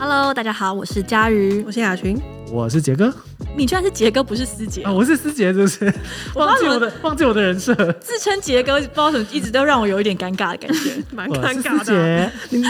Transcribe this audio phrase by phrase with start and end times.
[0.00, 2.18] Hello，大家好，我是佳瑜，我是雅群，
[2.50, 3.14] 我是杰哥。
[3.56, 4.92] 你居然是杰哥，不是思杰啊？
[4.92, 5.92] 我是思杰，就是
[6.34, 12.30] 忘记我的忘记我的人设，自称杰哥，不知道怎么一直都让我有一点尴尬的感觉， 蛮尴尬的。
[12.48, 12.62] 闭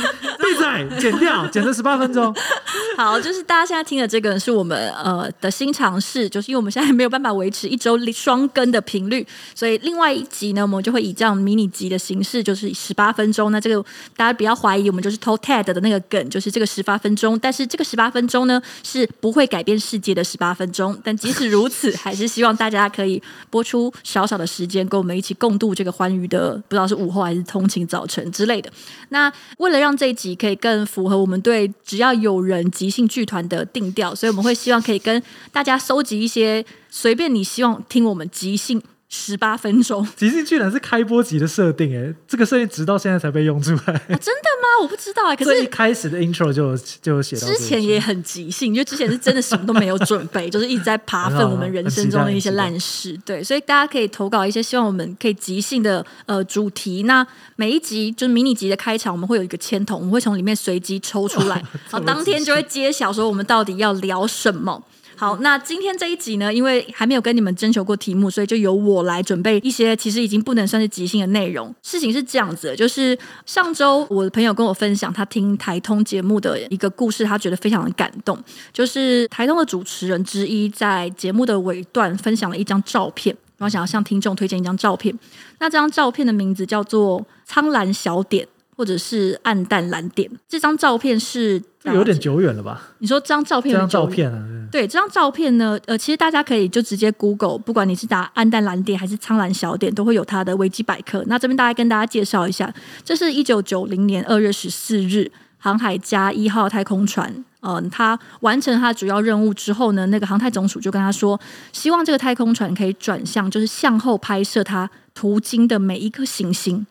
[0.57, 2.35] 嘴，剪掉，剪成十八分钟。
[2.97, 13.53] 好，就是大家现在听的这个是我们呃的新尝试，就是因为我们现在没有办法维持一周双更的频率，所以另外一集呢，我们就会以这样迷你集的形式，就是十八分钟。
[13.53, 13.83] 那这个
[14.17, 17.39] 大家不要怀疑，我们就是偷 TED 的那个梗，就是这个十八分钟。
[17.39, 20.97] 但是这个十八分钟呢，是不会改变世界的十八分钟。
[21.03, 28.71] 但即使如此，还是希望大家可以播出小小的时间，跟我们一起共度这个欢愉的，不知道是午后还是通勤早晨之类的。
[29.09, 38.83] 那为了让这一集可以更符合我们对只要有人即兴剧团的定调，所以我们会希望可以跟大家收集一些随便你希望听我们即兴。
[39.13, 43.93] 十八分钟，即兴居然是开播集的设定哎，这个设定直到现在才被用出来。
[43.93, 44.83] 啊、真的吗？
[44.83, 45.35] 我不知道哎。
[45.35, 47.45] 可是一开始的 intro 就就写到。
[47.45, 53.19] 之前也很即兴，因为之前是真的什么都没有准备， 就是一直在爬分我们人生中的一些烂事。
[53.27, 57.03] 对，所以大家可以投稿一些希望我们可以即兴的呃主题。
[57.03, 61.57] 那每一集就是迷你集的开场，我们会有一个签筒，我们会从里面随机抽出来，
[61.91, 64.81] 然后当天就会揭晓说我们到底要聊什么。
[65.21, 71.75] 好，那今天这一集呢，因为还没有跟你们征求过题目，所以就由我来准备一些其实已经不能算是即兴的内容。
[71.83, 78.43] 事情是这样子的，就是上周我的朋友跟我分享他听台通节目的一个故事，他觉得非常的感动。
[78.73, 85.15] 就是台通的主持人之一在节目的尾段分享了一张照片，然后想要向听众推荐一张照片。
[85.59, 88.49] 那这张照片的名字叫做“苍蓝小点”
[88.81, 90.31] 或者是“暗淡蓝点”。
[90.49, 91.63] 这张照片是。
[91.85, 92.89] 有点久远了吧？
[92.99, 93.73] 你说这张照片？
[93.73, 94.39] 这张照片啊，
[94.71, 101.25] 对，这张照片呢，呃，其实大家可以就直接 Google，不管你是打暗淡蓝点还是苍蓝小点，都会有它的维基百科。
[101.27, 102.71] 那这边大概跟大家介绍一下，
[103.03, 111.41] 这是一九九零年二月十四日，航海家一号太空船，嗯、呃，它完成它的主要任务之后呢，那个航太总署就跟他说，
[111.73, 116.87] 希望这个太空船可以转向，就是向后拍摄它途经的每一颗行星。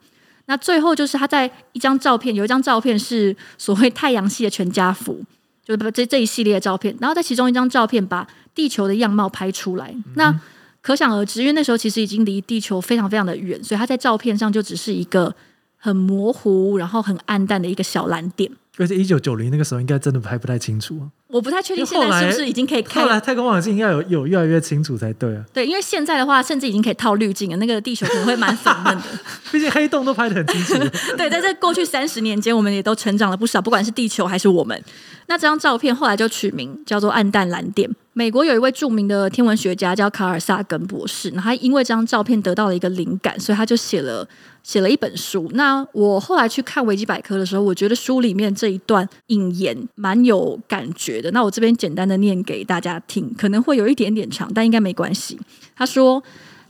[0.49, 5.23] 那最后就是他在一张照片，有一张照片是所谓太阳系的全家福，
[5.63, 6.95] 就是这这一系列的照片。
[6.99, 10.41] 然后在其中一张照片把地球的样貌拍出来，嗯、那
[10.81, 15.35] 可想而知，因为那时候其实已经离地球非常非常的远，所以他在照片上就只是一个
[15.77, 18.51] 很模糊，然后很暗淡的一个小蓝点。
[18.79, 21.05] 而且一九九零那个时候应该真的拍不太清楚啊。
[21.27, 23.03] 我不太确定现在是不是已经可以看。
[23.03, 25.43] 后来太空望远镜应该有有越来越清楚才对啊。
[25.53, 29.03] 对，因为现在的话，甚至已经可以套滤镜了，那个地球可能会蛮粉嫩的。
[29.51, 30.73] 毕竟黑洞都拍的很清楚。
[31.15, 34.83] 对，在这过去三十年间，我们也都成长了不少，不管是地球还是我们。
[35.27, 37.87] 那这张照片后来就取名叫做“暗淡蓝点”。
[38.13, 44.27] 美国有一位著名的天文学家叫卡尔萨根博士，那他因为这张照片得到了一个灵感，所以他就写了
[44.69, 45.49] 写了一本书。
[45.55, 51.31] 那我后来去看维基百科的时候，我觉得书里面这一段引言蛮有感觉的。
[51.31, 55.39] 那我这边简单的念给大家听，可能会有一点点长，但应该没关系。
[55.75, 56.21] 他说：“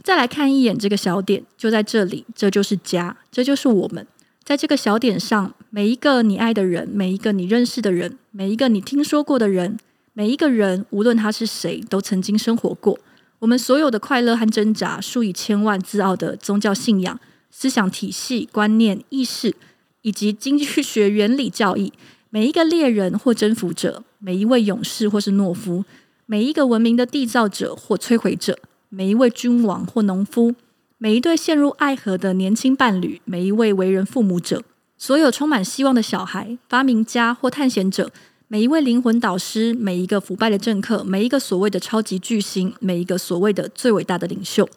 [0.02, 4.08] 再来看一眼这个小点，就在这里，这就是家，这就是我们。
[4.46, 9.78] 在这个小点上，每一个你爱的人，每一个你认识的人，每一个你听说过的人。”
[10.14, 12.98] 每一个人，无论他是谁，都曾经生活过。
[13.40, 17.18] 我们所有的快乐和挣扎，数以千万自傲的宗教信仰、
[17.50, 19.56] 思想体系、观念、意识，
[20.02, 21.94] 以及经济学原理教义。
[22.30, 25.84] 每一个猎人或征服者，每一位勇士或是懦夫，
[26.26, 28.58] 每一个文明的缔造者或摧毁者，
[28.90, 30.54] 每一位君王或农夫，
[31.00, 34.62] 每一对陷入爱河的年轻伴侣，每一位为人父母者，
[34.98, 38.12] 所有充满希望的小孩、发明家或探险者。
[38.48, 44.68] 每一位灵魂导师，每一个腐败的政客，每一个所谓的超级巨星，每一个所谓的最伟大的领袖，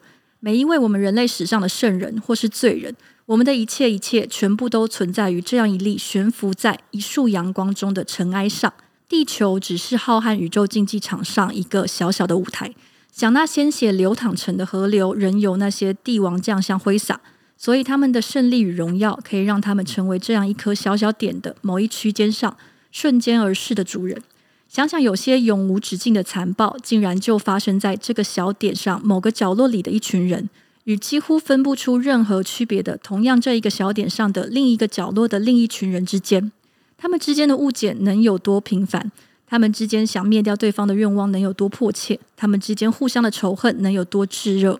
[0.45, 2.93] 每一位我们人类史上的圣人或是罪人，
[3.27, 8.73] 我们的一切一切，全部都存在于这样一粒悬浮在一束阳光中的尘埃上。
[9.07, 12.73] 地球只是浩瀚宇宙竞技场上一个小小的舞台。
[13.09, 17.21] 想那鲜血流淌成的河流，任由那些帝王将相挥洒，
[17.55, 22.57] 所以他们的胜利与荣耀，可以让他们成为这样一颗小小点的某一区间上。
[22.91, 24.21] 瞬间而逝的主人，
[24.73, 30.49] 想想有些永无止境的残暴，竟然就发生在这个小点上某个角落里的一群人，
[30.85, 36.51] 与几乎分不出任何区别的同样这一个小点上的另一个角落的另一群人之间，
[36.97, 39.11] 他们之间的误解能有多频繁？
[39.45, 42.19] 他们之间想灭掉对方的愿望能有多迫切？
[42.35, 44.79] 他们之间互相的仇恨能有多炙热？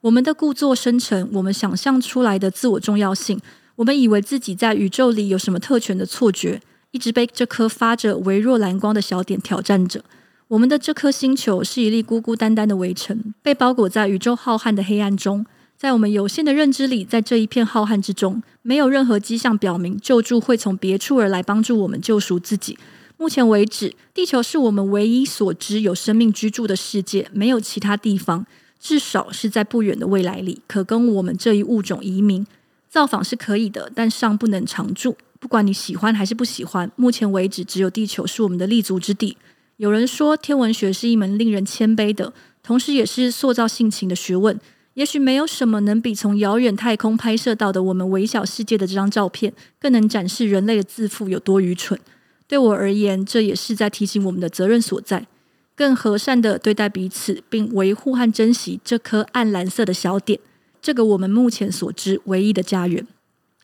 [0.00, 3.40] 我们的故作深沉，我们想象出来的自我重要性，
[3.76, 6.60] 我们以为自己在宇宙里有什么特权的错觉。
[6.92, 10.04] 一直被这颗发着微弱蓝光的小点挑战着。
[10.48, 15.46] 我们的这颗星球是一粒孤孤单单的微尘，被包裹在宇宙浩瀚的黑暗中。
[15.76, 22.76] 在我们有限的认知里，在这一片浩瀚之中，没有任何迹象表明救助会从别处而来帮助我们救赎自己。
[23.16, 28.44] 目前为止，地球是我们唯一所知有生命居住的世界，没有其他地方，
[28.78, 32.46] 至少是在不远的未来里，可跟我们这一物种移民。
[32.88, 35.16] 造访是可以的，但尚不能常住。
[35.40, 39.36] 不管你喜欢还是不喜欢，目前为止，只有地球是我们的立足之地。
[39.78, 42.32] 有人说，天文学是一门令人谦卑的，
[42.62, 44.60] 同时也是塑造性情的学问。
[44.94, 51.98] 也许没有什么能比从遥远太空拍摄到的我们微小世界的这张照片，更能展示人类的自负有多愚蠢。
[52.46, 55.26] 对我而言，这也是在提醒我们的责任所在，
[55.74, 60.38] 更和善地对待彼此，并维护和珍惜这颗暗蓝色的小点，
[60.82, 63.06] 这个我们目前所知唯一的家园。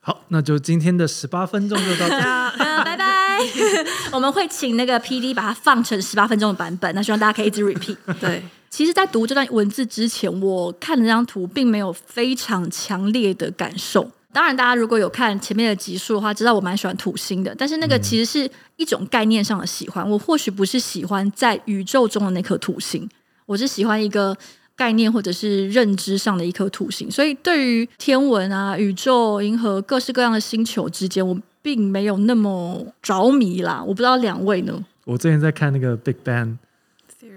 [0.06, 2.22] 好，那就今天的十八分钟就到这里，
[2.84, 3.40] 拜拜。
[4.12, 7.96] 我们会请那个 PD 把它放成十八分钟的版本，那希望大家可以一直 repeat。
[8.20, 14.08] 对，其实，在读这段文字之前，我看了这张图，并没有非常强烈的感受。
[14.32, 17.52] 当然，大家如果有看前面的集数的话，知道我蛮喜欢土星的。
[17.58, 20.08] 但是那个其实是一种概念上的喜欢。
[20.08, 23.10] 我或许不是喜欢在宇宙中的那颗土星，
[23.44, 24.36] 我是喜欢一个
[24.76, 27.10] 概念或者是认知上的一颗土星。
[27.10, 33.82] 所以对于天文啊、宇宙、银河各式各样的星球之间，我并没有那么着迷啦。
[33.82, 34.84] 我不知道两位呢？
[35.04, 36.58] 我最近在看那个 Big Bang。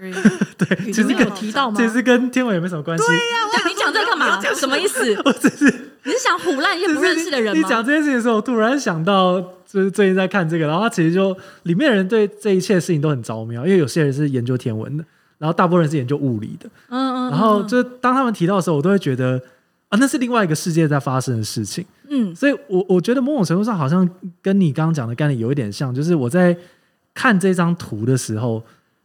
[0.00, 1.76] 对，其实有提到吗？
[1.78, 3.04] 其实跟天文也没什么关系。
[3.06, 3.22] 对呀、
[3.52, 4.40] 啊，你讲这干嘛？
[4.54, 5.14] 什么意思？
[5.26, 5.64] 我只是
[6.04, 7.62] 你是想唬烂一些不认识的人吗？
[7.62, 15.04] 你讲这件事情的时候，我突然想到，就是最近在看这个，然后他其实就里面的人对这一切事情都很着迷，因为有些人是研究天文的，
[15.40, 16.70] 然后大部分人是研究物理的。
[16.90, 17.30] 嗯嗯。
[17.32, 19.42] 然后就当他们提到的时候，我都会觉得
[19.88, 21.84] 啊，那是另外一个世界在发生的事情。
[22.08, 22.32] 嗯。
[22.36, 24.08] 所以我我觉得某种程度上好像
[24.40, 26.56] 跟你刚刚讲的概念有一点像，就是我在
[27.12, 28.62] 看这张图的时候。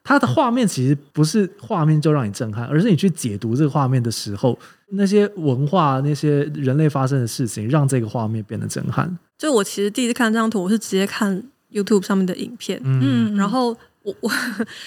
[0.07, 4.55] 它的画面其实不是画面就让你震撼，而是你去解读这个画面的时候，
[4.89, 9.17] 那些文化、那些人类发生的事情，让这个画面变得震撼。
[9.35, 11.41] 就我其实第一次看这张图，我是直接看
[11.71, 13.75] YouTube 上面的影片，嗯，然后。
[14.05, 14.31] 我我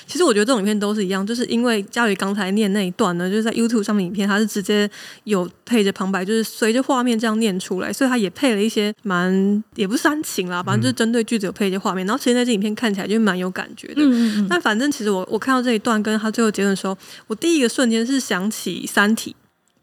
[0.07, 4.89] 其实我觉得这种影片都是一样，就是因为佳宇刚才念那一段呢，就是在 YouTube 上面影片，它是直接
[5.25, 13.97] 有配着旁白，就是随着画面这样念出来，所以它也配了一些蛮也不是煽情啦，反正就是针对句子有配一些画面，然后其实那支影片看起来就蛮有感觉的。
[13.97, 14.47] 嗯嗯嗯。
[14.49, 19.33] 但反正其实我我看到这一段跟他最后结论的时候，我第一个瞬间是想起《三体》，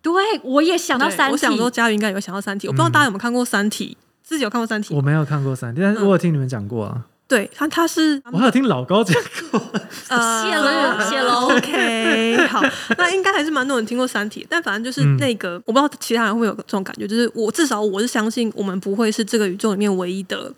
[0.02, 4.94] 对我也想到《三体》，我想说佳宇应该有想到《三体》，我不知道大家有没有看过《三体》，自己有看过《三体》？
[4.98, 7.06] 我没有看过《三体》，但是我有听你们讲过啊。
[7.28, 9.16] 对他，他是我还有听老高讲
[9.50, 9.60] 过，
[10.04, 12.62] 谢了谢了，OK， 好，
[12.98, 20.54] 那应该还是蛮多人听过《三体》，但反正就是那个，嗯、我不知道其他人会有这种感觉，就是我至少我是相信我们不会是这个宇宙里面唯一的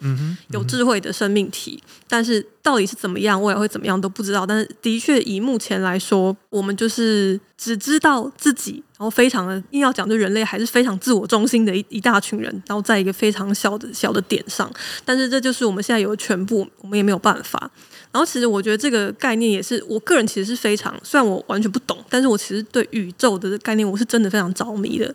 [0.49, 8.83] 有智慧的生命体，嗯嗯、但是到底是怎么样，未来会怎么样都不知道，但是的确以目前来说，我们就是只知道自己。
[8.97, 14.69] 然后非常的硬要讲，就人类还是非常自我中心的一一大群人，然后在一个非常小的小的点上，
[15.05, 17.71] 但是这就是我们现在有的全部，我们也没有办法。
[18.11, 25.13] 然后其实我觉得这个概念也是我个人其实是非常，虽然我完全不懂，但是我其实对宇宙的概念我是真的非常着迷的。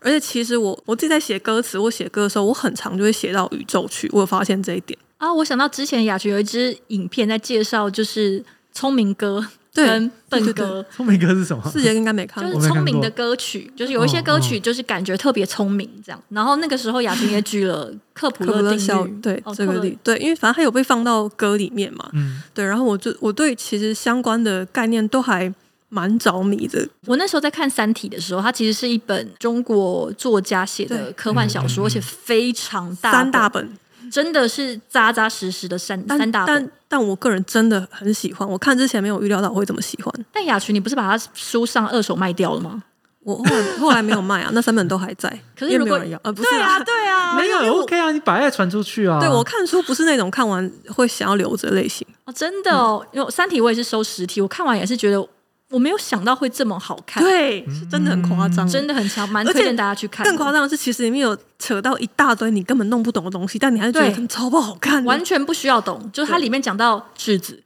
[0.00, 4.10] 而且其实我我自己在写歌词，我写歌的时候，我很常就会写到宇宙去。
[4.12, 9.46] 我有发现这一点啊，我想到之前雅群有一支影片在介绍，就是聪明歌。
[9.72, 9.86] 对，
[10.28, 11.62] 笨歌，聪明歌是什么？
[11.70, 12.54] 世杰应该没看过。
[12.54, 16.20] 就是聪明的歌曲，就是有一些歌曲就是感觉特别聪明这样。
[16.30, 22.10] 然后那个时候雅婷也举了 克普勒定律，对这个例，对，因为反正它有被放到歌里面嘛。
[22.14, 22.64] 嗯，对。
[22.64, 25.52] 然后我就我对其实相关的概念都还
[25.88, 26.88] 蛮着迷的。
[27.06, 33.72] 我那时候在看《三体》的时候，它其实是一本中国作家写的科幻小说，而且非常大三大本。
[34.10, 38.48] 真的是扎扎实实的三但三大本，但但我个人真的很喜欢。
[38.48, 40.12] 我看之前没有预料到我会这么喜欢。
[40.32, 42.82] 但雅群，你不是把它书上二手卖掉了吗？
[43.22, 45.28] 我后来后来没有卖啊， 那三本都还在。
[45.58, 49.20] 可是如果要呃，不是啊，对啊， 没有 OK 啊，你把爱传出去啊。
[49.20, 53.06] 对，我看书不是那种看完会想要留着类型哦，真的哦。
[53.12, 55.26] 因为《三体》我也是收实体，我看完也是觉得。
[55.70, 60.26] 我没有想到会这么好看，对，是真的很夸张，真的很强，蛮推荐大家去看。
[60.26, 66.10] 更夸张的是，其实里面有扯到一大堆你根本弄不懂的东西，但你还是觉得超不好看，完全不需要懂。
[66.12, 67.62] 就是它里面讲到质子，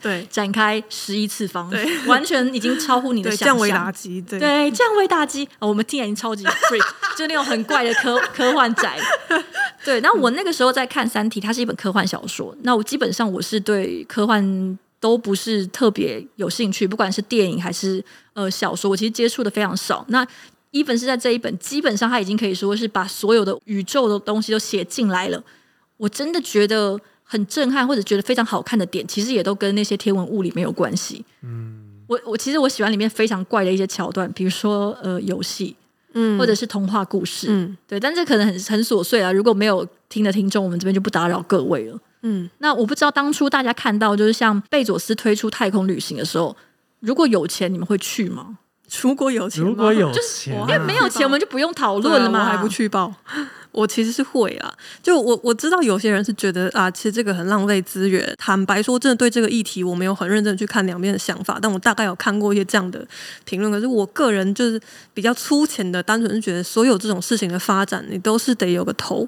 [0.00, 3.48] 对，展开十一次方，对，完全已经超乎你的想象。
[3.48, 5.48] 降维打击，对，对，降维打击。
[5.58, 6.86] 我们听起来已经超级 freak，
[7.18, 8.96] 就那种很怪的科 科幻宅。
[9.84, 12.56] 对，那我那个时候在看《三体》，它是一本科幻小说。
[12.62, 14.78] 那我基本上我是对科幻。
[15.00, 18.04] 都不是特别有兴趣，不管是电影还是
[18.34, 20.04] 呃小说，我其实接触的非常少。
[20.08, 20.24] 那
[20.72, 25.42] even 是在这一本，基本上他已经可以说是把所有的宇宙的东西都写进来了。
[25.96, 31.24] 我真的觉得很震撼，或者觉得非常好看的点，其实也都跟那些天文物理没有关系。
[31.42, 35.74] 嗯，我我其实我喜欢里面非常怪的一些桥段，比如说呃游戏，
[36.12, 37.98] 嗯，或者是童话故事，嗯，对。
[37.98, 41.98] 但这可能很很琐碎啊，如果没有听的听众，我们这边就不打扰各位了。
[42.22, 46.56] 嗯，那我不知道当初大家看到就是像贝佐斯推出太空旅行的时候，
[47.00, 48.58] 如果有钱，你们会去吗？
[49.02, 53.14] 如果有钱，如果有钱，就是因为没有钱，我们就不用讨论了嘛，我还不去报。
[53.72, 58.34] 我其实是会啦，就我我知道有些人是觉得啊，其实这个很浪费资源。
[58.36, 63.06] 坦白说，真的对这个议题，我没有很认真去看两边的想法，但我大概有看过一些这样的
[63.44, 63.70] 评论。
[63.70, 64.80] 可是我个人就是
[65.14, 69.24] 比较粗浅的，单纯是觉得所有这种事情的发展，你都是得有个头。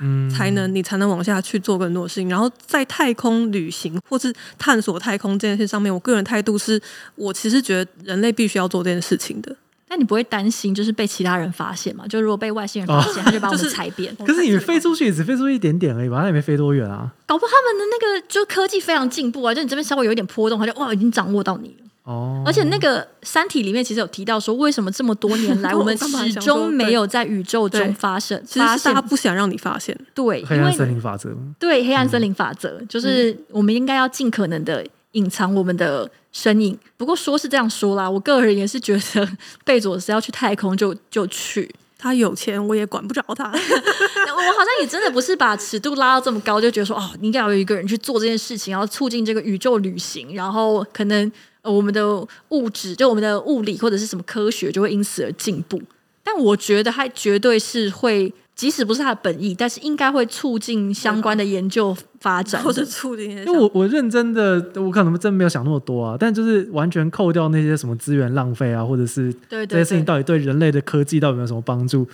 [0.00, 2.28] 嗯，才能你才能往下去做更多的事情。
[2.28, 6.80] 然后在太空旅行或是探索太空这件事上面，我个人态度是
[7.14, 9.54] 我其实觉得人类必须要做这件事情的。
[9.92, 12.04] 那你不会担心就是被其他人发现吗？
[12.08, 14.14] 就如果被外星人发现，哦、他就把我们踩扁。
[14.24, 16.20] 可是你飞出去也只飞出去一点点而已吧？
[16.20, 17.10] 那也没飞多远啊。
[17.26, 21.89] 搞不好他们的那个就科技非常进步啊，就你这边稍微有一点波动，他就哇已经掌握到你了。
[22.04, 28.42] 哦，而且那个《三体》里面其实有提到说，为什么这么多年来 我们始终没有在宇宙中发生？
[28.46, 29.96] 其实是他不想让你发现。
[30.14, 31.30] 对，黑暗森林法则。
[31.58, 36.76] 对，黑暗森林法则、嗯、就是我们应该要尽可能的隐藏我们的身影。
[36.96, 39.28] 不过说是这样说啦，我个人也是觉得
[39.64, 43.44] 贝佐斯要去太空就就去，他有钱我也管不着他。
[43.52, 51.30] 我好像也真的不是把尺度拉到这么高，就觉得说哦，你应该要有一个人去做这件事情，然后促进这个宇宙旅行，然后可能。
[51.62, 55.80] 呃，我们的物质，就我们的物理或者是什么科学，就会因此而进步。
[56.22, 63.30] 但我觉得，它绝对是会，即使不是它的本意，但是应该会促进相关的研究发展，或者促进。
[63.30, 66.16] 因为我我认真的，我可能真没有想那么多啊。
[66.18, 72.06] 但就是完全扣掉那些什么资源浪费啊，或者是这些事情到底对人类的科技到底有没有什么帮助？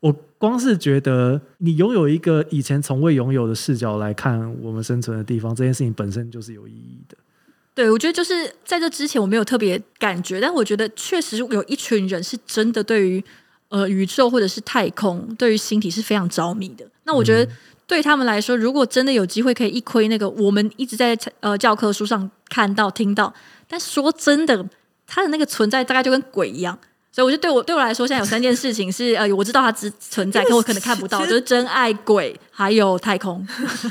[0.00, 7.16] 我光是觉得，你拥有一个以前从未拥有的视角来看我们生存的地方，这件事情本身就是有意义的。
[7.78, 13.24] 对，我觉得就是在这之前我没有特别感觉，但我觉得确实有一群人是真的对于
[13.68, 16.84] 呃宇宙或者是太空，对于星体是非常着迷的。
[17.04, 17.48] 那我觉得
[17.86, 23.32] 对他们来说，如果真的有机会可以一窥那个我们一直在呃教科书上看到听到，
[23.68, 24.68] 但说真的，
[25.06, 26.76] 它的那个存在大概就跟鬼一样。
[27.10, 33.44] 所以我觉得对我对我来说，现在有三件事情是呃，我知道它只存在，可我可能看不到，就是真爱、鬼还有太空，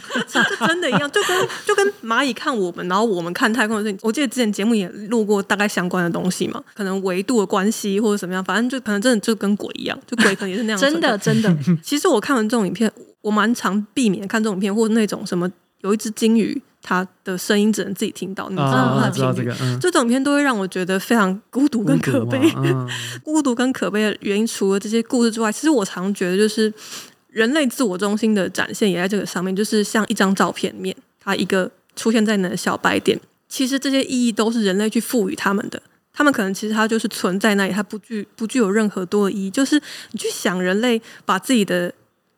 [0.67, 3.99] 真的一样，就跟就跟蚂蚁看我们，然后我们看太空的事情。
[4.01, 10.79] 我记得之前节目也录过大概相关的东西嘛，可能维度的关系或者怎么样，反正就可能真的就跟鬼一样，就鬼可能也是那样。
[10.79, 12.89] 真的真的，其实我看完这种影片，
[13.21, 16.61] 我蛮常避免看这种影片，或者那种什么有一只鲸鱼。
[16.81, 19.01] 他的声音只能自己听到，你知道吗？
[19.01, 22.39] 他的频率，嗯、这整片都会让我觉得非常孤独跟可悲。
[22.39, 22.89] 孤独， 嗯、
[23.23, 26.73] 孤独跟可悲的原因，除了这些故事之外，其实我常觉得就是
[27.29, 29.55] 人类自我中心的展现也在这个上面。
[29.55, 33.19] 就是像一张照片面，它一个出现在你的小白点，
[33.49, 35.81] 其实这些意义都是人类去赋予他们的。
[36.13, 39.51] 他们可能其实它就是存在那里，它不具不具有任何多的意义。
[39.51, 39.79] 就是
[40.11, 41.93] 你去想，人类把自己的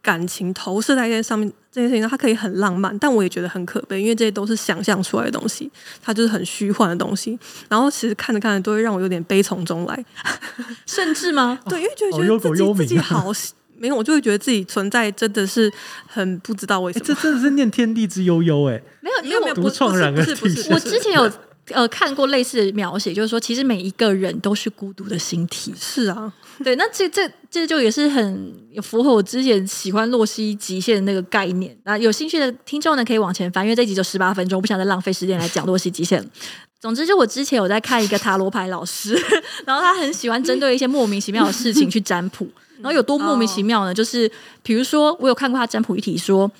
[0.09, 1.51] 感情投射在这上面。
[1.71, 5.69] 这件事情上它可以很浪漫，但我也觉得很可悲，因为这些都是想象出来的东西，
[6.01, 7.37] 它就是很虚幻的东西。
[7.69, 10.05] 然后其实看着看着都会让我有点悲从中来，
[10.87, 11.59] 甚至吗？
[11.69, 13.31] 对，因为觉得觉得自己自己好
[13.77, 15.71] 没有，我就会觉得自己存在真的是
[16.07, 17.05] 很不知道为什么。
[17.05, 20.73] 这真的是念天地之悠悠哎，没有，因为我独创然而体现。
[20.73, 21.31] 我之前有
[21.69, 25.73] 呃看过类似的描写，就是说其实每一个人都是孤独的星体。
[25.79, 26.31] 是啊。
[26.63, 31.97] 对，那这这这就也是很符合我之前喜欢洛希极限的那个概念那。
[31.97, 36.21] 有兴趣的听众呢，可以往前翻，因为这集就十八分钟，我不想再浪费时间来讲洛希极限。
[36.81, 39.17] 总之，就我之前有在看一个塔罗牌老师，
[39.65, 42.45] 然后他很喜欢针对一些莫名其妙的事情去占卜，
[42.81, 43.93] 然后有多莫名其妙呢？
[43.93, 44.29] 就是
[44.61, 46.51] 比如说，我有看过他占卜一题说。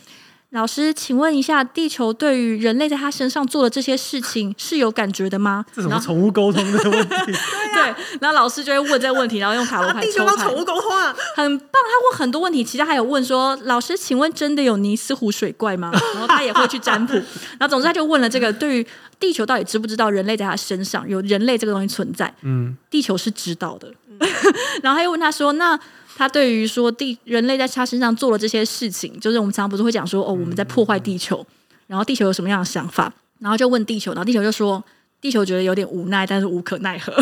[0.52, 5.64] 老师，请问一下，地球对于人类在他身上做的这些事情是有感觉的吗？
[5.72, 7.32] 这什么宠物沟通的问题？
[7.76, 10.06] 对，然后老师就会问这个问题，然后用塔罗牌抽牌。
[10.08, 11.70] 地球帮宠物沟通啊，很棒。
[11.72, 15.92] 他问很多问题，其他还有问说，老师，请问真的有尼斯湖水怪吗？
[16.16, 17.14] 然后他也会去占卜。
[17.14, 18.88] 然后总之他就问了这个，对于
[19.20, 22.34] 地球到底知不知道人类在他身上有人类这个东西存在？
[22.42, 23.94] 嗯，地球是知道的。
[24.82, 25.80] 然后他又问他说，那。
[26.20, 31.46] 他对于说地人类在他身上做了这些事情，就是我们常常不是会讲说哦，我们在破坏地球，
[31.88, 34.84] 然后地球有什么样的想法，然后就问地球，然后地球就说，
[35.22, 37.14] 地球觉得有点无奈，但是无可奈何。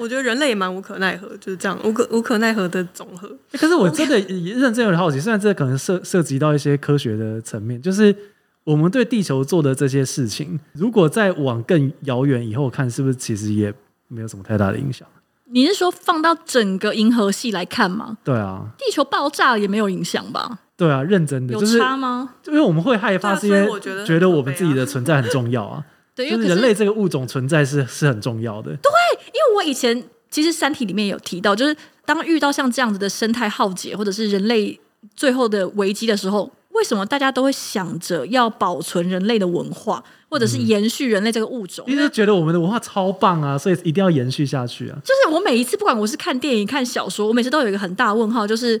[0.00, 3.30] 我觉得人类也蛮无可奈何，就是这样无可无可奈何的总和。
[3.52, 8.16] 可是我真的认真有点好奇，虽然这可能涉涉及到一些科学的层面，就是
[8.64, 13.70] 我们对地球做的这些事情，如果再往更遥远以后看，是不是其实也
[14.08, 15.06] 没有什么太大的影响？
[15.52, 18.16] 你是说放到整个银河系来看吗？
[18.24, 20.58] 对啊，地球爆炸也没有影响吧？
[20.76, 22.34] 对啊，认真的有差吗？
[22.42, 25.84] 就是、因为我们会害怕，是因为我觉得我们自己的存在很重要啊。
[26.14, 28.70] 对，因为人类这个物种存在是是很重要的。
[28.70, 28.90] 对，
[29.26, 34.78] 因为我以前其实《三体》里面有提到，就是当遇到像这样子的生态浩劫，或者是人类
[35.14, 36.50] 最后的危机的时候。
[36.72, 41.84] 为什么大家都会想着要保存人类的文化，或者是延续人类这个物种？
[41.88, 44.96] 因为觉得我们的文化超棒啊，所以一定要延续下去啊。
[45.04, 48.80] 就是我每一次，不管我是看电影、看小说，我每次都有一个很大问号，就是。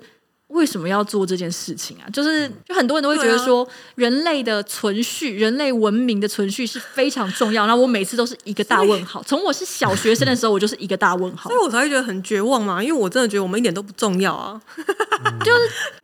[0.50, 2.10] 为什么要做这件事情啊？
[2.10, 3.64] 就是就很多人都会觉得说，
[3.94, 7.68] 人类的存续、人类文明的存续是非常重要。
[7.68, 9.22] 然后我每次都是一个大问号。
[9.22, 12.82] 从我是小学生的时候，我就是一个大问号，所以我才会觉得很绝望嘛。
[12.82, 14.60] 因为我真的觉得我们一点都不重要啊。
[15.44, 15.60] 就是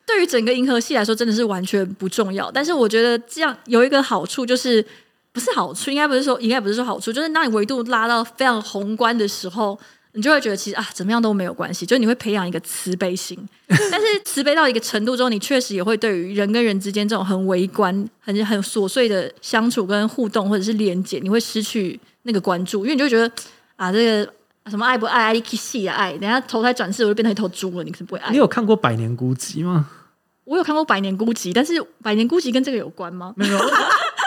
[0.07, 2.49] 对于整个银河系来说，真的是完全不重要。
[2.49, 4.81] 但是我觉得这样有一个好处，就是
[5.37, 9.79] 不是好处，应该不是说，应该不是说好处，就是当你维度拉到非常宏观的时候。
[10.13, 13.39] 你就会觉得其实啊，怎么样都没有关系，就是你会培养一个慈悲心。
[13.69, 23.31] 但是慈悲到一个程度之后，你确实也会对于人跟人之间这种很微观、很很琐碎的相处跟互动，或者是连接，你会失去那个关注，因为你就会觉得
[23.77, 24.33] 啊，这个
[24.71, 28.31] 什么爱不爱，爱气的爱，等下投胎转世我就变成一头猪了，你是不会爱。
[28.31, 29.91] 你有看过《百年孤寂》吗？
[30.45, 33.35] 我有看过《百年孤寂》，但是《百年孤寂》跟这个有关吗？
[33.37, 33.59] 没有。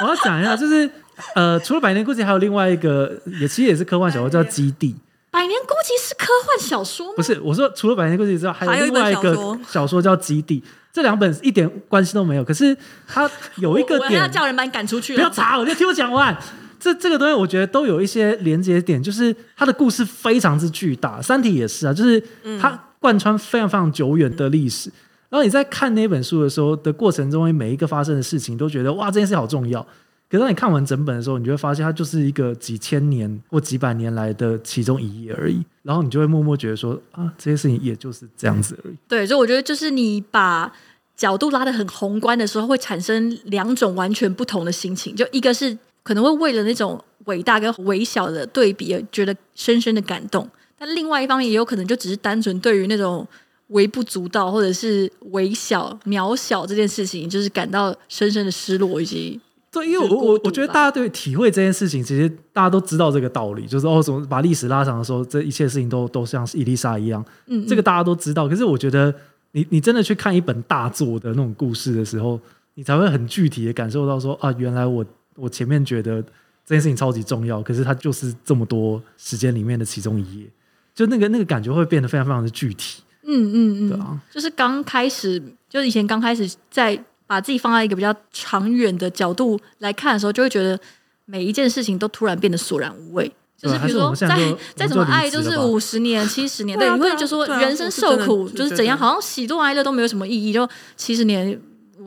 [0.01, 0.89] 我要讲一下，就是
[1.35, 4.93] 呃，除了《百年孤寂》，还有另外一个，也其实也是科幻小说，叫《基地》。
[5.31, 7.13] 百年孤寂是科幻小说吗？
[7.15, 10.59] 不是，我说除了百年孤寂之外，还有另外一个小说叫《基地》，
[10.91, 12.43] 这两本一点关系都没有。
[12.43, 12.75] 可是
[13.07, 15.13] 它有一个点，我要叫人把你赶出去。
[15.13, 16.35] 不要查，我就听我讲完。
[16.79, 22.23] 这这个东西我觉得都有一些连接点，就是它的故事非常之巨大，《三体》也是啊，就是
[22.59, 24.89] 它贯穿非常非常久远的历史。
[25.29, 29.81] 然后你在看那本书的时候的过程中，每一个发生的事情，都觉得哇，这件事好重要。
[30.29, 35.59] 可是当你看完整本的时候，你就会发现它就是一个几千年或几百年来的其中一页而已。
[35.81, 38.95] 然后你就会默默觉得说啊，这些事情也就是这样子而已。
[39.07, 40.71] 对，所以我觉得就是你把
[41.15, 45.15] 角度拉得很宏观的时候，会产生两种完全不同的心情。
[45.15, 53.27] 就一个是可能会为了那种伟大跟微小的对比而觉得深深的感动，但另外一方面也有可能就只是单纯对于那种
[53.69, 59.39] 微不足道或者是微小渺小这件事情，就是感到深深的失落以及。
[59.71, 68.49] 对，因为我我我觉得大家对体会这件事情，其实大家都知道这个道理，就是哦，怎么把历史拉长的时候，这一切事情都都像是伊丽莎一样，嗯，嗯，这个大家都知道。
[68.49, 69.13] 可是我觉得
[69.51, 72.39] 你，你你真的去看一本大作的那种故事的时候，
[72.73, 75.05] 你才会很具体的感受到说啊，原来我
[75.35, 76.19] 我前面觉得
[76.65, 80.47] 这件事情超级重要，可是它就是这么多时间里面的其中一页，
[80.95, 83.03] 就那个那个感觉会变得非常非常的具体。
[83.29, 86.99] 嗯嗯嗯，对啊，就是刚开始，就是以前刚开始在。
[87.29, 90.79] 把自己放在一个比较长远的角度来看的时候，就会觉得
[91.25, 93.31] 每一件事情都突然变得索然无味。
[93.55, 94.35] 就是比如说，再
[94.75, 101.61] 再怎么爱，就是五十年、七十年，对，你会就说人生受苦就是怎样，好像喜怒哀乐都没有什么意义，就七十年、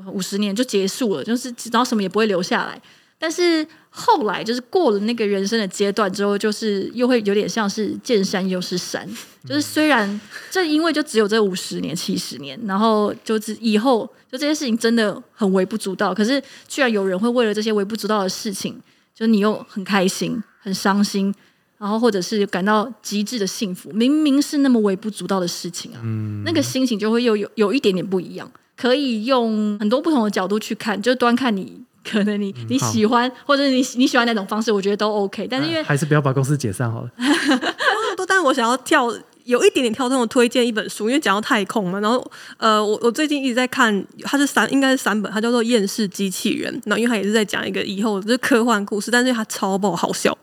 [0.06, 2.82] 五十年就结束了，就是然后什么也不会留下来。
[3.22, 9.08] 但是后来就是过了那个人生的阶段之后，就是又会有点像是见山又是山。
[9.46, 16.12] 就是虽然这因为就只有这五十年、七十年，然后就是以后就这些事情真的很微不足道。
[16.12, 18.76] 可是居然有人会为了这些微不足道的事情，
[19.14, 21.32] 就你又很开心、很伤心，
[21.78, 23.92] 然后或者是感到极致的幸福。
[23.92, 28.50] 明明是那么微不足道的事情啊，嗯、那个心情就会又有有一点点不一样。
[28.74, 31.81] 可以用很多不同的角度去看，就端看你。
[32.04, 35.46] 可能你你喜欢，嗯、或者你你喜欢哪种方式，我觉得都 OK。
[35.50, 37.10] 但是因为、呃、还是不要把公司解散好了。
[38.28, 39.12] 但是我想要跳
[39.44, 41.98] 有一点点跳动，的推荐一本书，因为讲到太空嘛。
[41.98, 42.24] 然后
[42.56, 46.72] 呃，我我最近一直在看，它是三应该是三本，它叫做《厌世机器人》。
[46.86, 50.36] 然后因为它也是在讲一个以后就是科幻故事，但是它超爆好笑。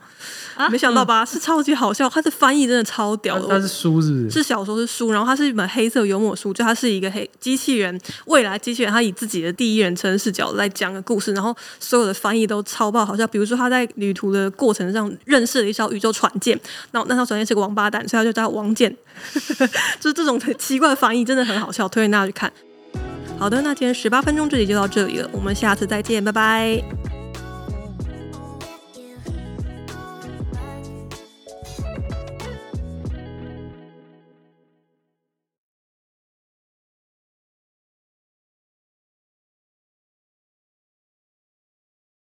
[0.59, 1.23] 啊、没想到吧？
[1.23, 3.47] 嗯、是超级好笑，它的翻译真的超屌的。
[3.47, 4.29] 它是书是不是？
[4.29, 13.25] 是小说是书，然后它是一本黑色幽默书，就它是一个黑机器人，未来机器人，它以自己的第一人称视角来讲个故事，然后所有的翻译都超爆好笑。
[13.25, 16.59] 比如说他在旅途的过程上认识了一艘宇宙船舰，
[16.91, 18.93] 然后那艘船舰是个王八蛋，所以他就叫王舰。
[19.99, 22.51] 就是这种奇怪的翻译真的很好笑，推荐大家去看。
[23.37, 27.08] 好的，那今天十八分钟这里就到这里了，我们下次再见，拜拜。